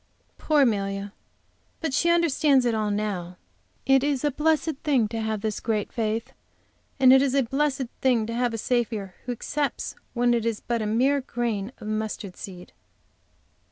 [0.39, 1.13] Poor Amelia!
[1.79, 3.37] But she understands it all now.
[3.85, 6.33] It is a blessed thing to have this great faith,
[6.99, 10.43] and it is a blessed thing to have a Saviour who accepts it when it
[10.43, 12.73] is but a mere grain of mustard seed!